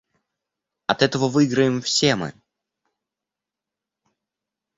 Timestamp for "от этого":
0.87-1.29